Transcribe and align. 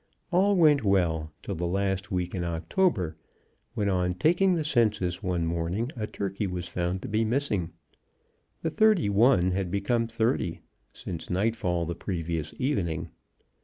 All 0.31 0.55
went 0.55 0.83
well 0.83 1.31
till 1.43 1.53
the 1.53 1.67
last 1.67 2.11
week 2.11 2.33
in 2.33 2.43
October, 2.43 3.15
when, 3.75 3.87
on 3.87 4.15
taking 4.15 4.55
the 4.55 4.63
census 4.63 5.21
one 5.21 5.45
morning, 5.45 5.91
a 5.95 6.07
turkey 6.07 6.47
was 6.47 6.67
found 6.67 7.03
to 7.03 7.07
be 7.07 7.23
missing; 7.23 7.69
the 8.63 8.71
thirty 8.71 9.09
one 9.09 9.51
had 9.51 9.69
become 9.69 10.07
thirty 10.07 10.61
since 10.91 11.29
nightfall 11.29 11.85
the 11.85 11.93
previous 11.93 12.51
evening. 12.57 13.11